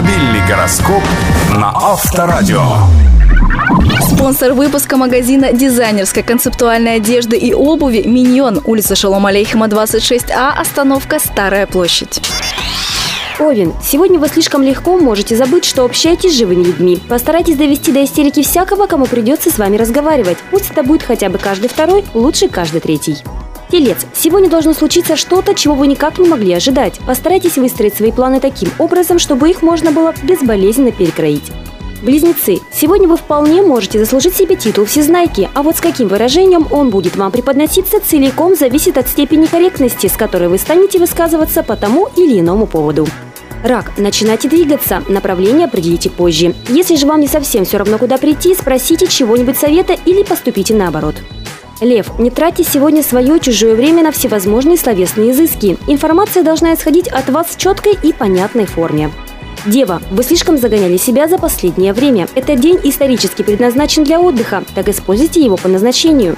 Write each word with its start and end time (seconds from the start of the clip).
Автомобильный 0.00 0.40
гороскоп 0.48 1.02
на 1.50 1.68
Авторадио. 1.74 2.64
Спонсор 4.00 4.54
выпуска 4.54 4.96
магазина 4.96 5.52
дизайнерской 5.52 6.22
концептуальной 6.22 6.94
одежды 6.94 7.36
и 7.36 7.52
обуви 7.52 8.04
«Миньон», 8.06 8.62
улица 8.64 8.96
Шалом 8.96 9.26
Алейхима, 9.26 9.66
26А, 9.66 10.52
остановка 10.56 11.18
«Старая 11.18 11.66
площадь». 11.66 12.22
Овен, 13.38 13.74
сегодня 13.84 14.18
вы 14.18 14.28
слишком 14.28 14.62
легко 14.62 14.98
можете 14.98 15.36
забыть, 15.36 15.66
что 15.66 15.84
общаетесь 15.84 16.32
с 16.32 16.38
живыми 16.38 16.64
людьми. 16.64 16.98
Постарайтесь 17.06 17.56
довести 17.56 17.92
до 17.92 18.02
истерики 18.02 18.42
всякого, 18.42 18.86
кому 18.86 19.04
придется 19.04 19.50
с 19.50 19.58
вами 19.58 19.76
разговаривать. 19.76 20.38
Пусть 20.50 20.70
это 20.70 20.82
будет 20.82 21.02
хотя 21.02 21.28
бы 21.28 21.36
каждый 21.36 21.68
второй, 21.68 22.06
лучше 22.14 22.48
каждый 22.48 22.80
третий. 22.80 23.18
Телец, 23.70 23.98
сегодня 24.12 24.50
должно 24.50 24.72
случиться 24.74 25.14
что-то, 25.14 25.54
чего 25.54 25.74
вы 25.74 25.86
никак 25.86 26.18
не 26.18 26.28
могли 26.28 26.52
ожидать. 26.52 26.98
Постарайтесь 27.06 27.56
выстроить 27.56 27.94
свои 27.94 28.10
планы 28.10 28.40
таким 28.40 28.68
образом, 28.78 29.20
чтобы 29.20 29.48
их 29.48 29.62
можно 29.62 29.92
было 29.92 30.12
безболезненно 30.24 30.90
перекроить. 30.90 31.52
Близнецы, 32.02 32.58
сегодня 32.72 33.06
вы 33.06 33.16
вполне 33.16 33.62
можете 33.62 33.98
заслужить 33.98 34.34
себе 34.34 34.56
титул 34.56 34.86
всезнайки, 34.86 35.48
а 35.54 35.62
вот 35.62 35.76
с 35.76 35.80
каким 35.80 36.08
выражением 36.08 36.66
он 36.70 36.90
будет 36.90 37.14
вам 37.14 37.30
преподноситься, 37.30 38.00
целиком 38.00 38.56
зависит 38.56 38.98
от 38.98 39.06
степени 39.06 39.46
корректности, 39.46 40.08
с 40.08 40.16
которой 40.16 40.48
вы 40.48 40.58
станете 40.58 40.98
высказываться 40.98 41.62
по 41.62 41.76
тому 41.76 42.08
или 42.16 42.40
иному 42.40 42.66
поводу. 42.66 43.06
Рак. 43.62 43.92
Начинайте 43.98 44.48
двигаться. 44.48 45.02
Направление 45.08 45.66
определите 45.66 46.08
позже. 46.10 46.54
Если 46.68 46.96
же 46.96 47.06
вам 47.06 47.20
не 47.20 47.28
совсем 47.28 47.66
все 47.66 47.76
равно, 47.76 47.98
куда 47.98 48.16
прийти, 48.16 48.54
спросите 48.54 49.06
чего-нибудь 49.06 49.58
совета 49.58 49.92
или 50.06 50.22
поступите 50.22 50.74
наоборот. 50.74 51.16
Лев, 51.80 52.18
не 52.18 52.30
тратьте 52.30 52.62
сегодня 52.62 53.02
свое 53.02 53.40
чужое 53.40 53.74
время 53.74 54.02
на 54.02 54.12
всевозможные 54.12 54.76
словесные 54.76 55.30
изыски. 55.32 55.78
Информация 55.86 56.42
должна 56.42 56.74
исходить 56.74 57.08
от 57.08 57.30
вас 57.30 57.46
в 57.48 57.56
четкой 57.56 57.96
и 58.02 58.12
понятной 58.12 58.66
форме. 58.66 59.10
Дева, 59.64 60.02
вы 60.10 60.22
слишком 60.22 60.58
загоняли 60.58 60.98
себя 60.98 61.26
за 61.26 61.38
последнее 61.38 61.92
время. 61.94 62.28
Этот 62.34 62.60
день 62.60 62.78
исторически 62.84 63.42
предназначен 63.42 64.04
для 64.04 64.20
отдыха, 64.20 64.62
так 64.74 64.88
используйте 64.88 65.42
его 65.42 65.56
по 65.56 65.68
назначению. 65.68 66.36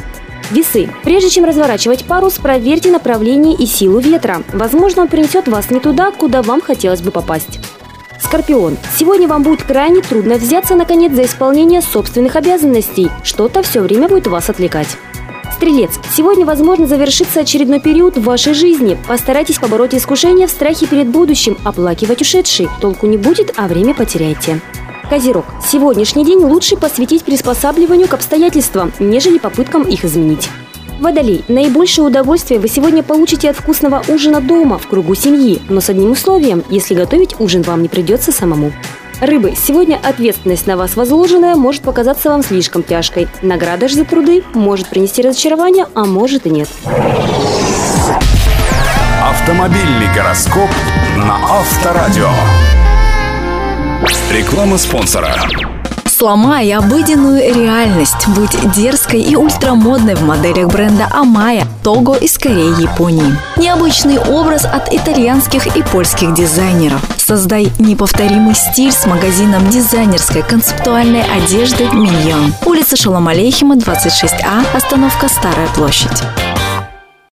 Весы. 0.51 0.89
Прежде 1.03 1.31
чем 1.31 1.45
разворачивать 1.45 2.05
парус, 2.05 2.35
проверьте 2.35 2.91
направление 2.91 3.57
и 3.57 3.67
силу 3.67 3.99
ветра. 3.99 4.43
Возможно, 4.53 5.03
он 5.03 5.09
принесет 5.09 5.49
вас 5.49 5.71
не 5.71 5.81
туда, 5.81 6.13
куда 6.13 6.43
вам 6.43 6.61
хотелось 6.61 7.01
бы 7.01 7.11
попасть. 7.11 7.59
Скорпион. 8.21 8.77
Сегодня 8.97 9.27
вам 9.27 9.43
будет 9.43 9.63
крайне 9.63 10.03
трудно 10.03 10.37
взяться, 10.37 10.75
наконец, 10.75 11.13
за 11.13 11.25
исполнение 11.25 11.83
собственных 11.83 12.37
обязанностей. 12.37 13.11
Что-то 13.25 13.63
все 13.63 13.81
время 13.81 14.09
будет 14.09 14.27
вас 14.27 14.51
отвлекать. 14.51 14.89
Стрелец. 15.57 15.91
Сегодня, 16.15 16.45
возможно, 16.45 16.87
завершится 16.87 17.41
очередной 17.41 17.81
период 17.81 18.17
в 18.17 18.25
вашей 18.25 18.55
жизни. 18.55 18.99
Постарайтесь 19.07 19.59
побороть 19.59 19.95
искушение 19.95 20.47
в 20.47 20.51
страхе 20.51 20.87
перед 20.87 21.09
будущим, 21.09 21.57
оплакивать 21.65 22.21
ушедший. 22.21 22.69
Толку 22.81 23.07
не 23.07 23.17
будет, 23.17 23.53
а 23.57 23.69
время 23.69 23.95
потеряйте. 23.95 24.61
Козерог. 25.09 25.45
Сегодняшний 25.65 26.25
день 26.25 26.39
лучше 26.39 26.77
посвятить 26.77 27.25
приспосабливанию 27.25 28.09
к 28.09 28.15
обстоятельствам, 28.15 28.93
нежели 28.99 29.39
попыткам 29.39 29.83
их 29.83 30.05
изменить. 30.05 30.49
Водолей. 31.01 31.45
Наибольшее 31.49 32.07
удовольствие 32.07 32.61
вы 32.61 32.69
сегодня 32.69 33.03
получите 33.03 33.51
от 33.51 33.57
вкусного 33.57 34.03
ужина 34.09 34.41
дома, 34.41 34.79
в 34.79 34.87
кругу 34.87 35.15
семьи, 35.15 35.61
но 35.69 35.81
с 35.81 35.91
одним 35.91 36.13
условием, 36.13 36.63
если 36.71 36.95
готовить 36.95 37.39
ужин 37.41 37.63
вам 37.63 37.83
не 37.83 37.89
придется 37.89 38.33
самому. 38.33 38.73
Рыбы, 39.23 39.55
сегодня 39.57 40.01
ответственность 40.03 40.67
на 40.67 40.77
вас 40.77 40.97
возложенная 40.97 41.55
может 41.55 41.83
показаться 41.83 42.31
вам 42.31 42.43
слишком 42.43 42.83
тяжкой. 42.83 43.29
Награда 43.41 43.87
же 43.87 43.95
за 43.95 44.05
труды 44.05 44.43
может 44.53 44.89
принести 44.89 45.23
разочарование, 45.23 45.87
а 45.95 46.07
может 46.07 46.45
и 46.45 46.51
нет. 46.51 46.69
Автомобильный 49.23 50.13
гороскоп 50.13 50.69
на 51.19 51.37
Авторадио. 51.37 52.31
Реклама 54.33 54.77
спонсора. 54.77 55.37
Сломай 56.05 56.73
обыденную 56.73 57.55
реальность. 57.55 58.27
Будь 58.35 58.57
дерзкой 58.75 59.23
и 59.23 59.37
ультрамодной 59.37 60.17
в 60.17 60.23
моделях 60.23 60.67
бренда 60.67 61.07
Амая, 61.13 61.65
Того 61.85 62.17
из 62.17 62.37
Кореи, 62.39 62.83
Японии. 62.83 63.37
Необычный 63.57 64.19
образ 64.19 64.65
от 64.65 64.93
итальянских 64.93 65.77
и 65.77 65.83
польских 65.83 66.35
дизайнеров. 66.35 67.01
Создай 67.25 67.71
неповторимый 67.79 68.57
стиль 68.57 68.91
с 68.91 69.07
магазином 69.07 69.71
дизайнерской 69.71 70.43
концептуальной 70.43 71.23
одежды 71.23 71.85
«Миньон». 71.85 72.53
Улица 72.67 72.97
Шалом 72.97 73.29
Алейхима, 73.29 73.77
26А, 73.77 74.67
остановка 74.75 75.29
Старая 75.29 75.69
площадь. 75.69 76.21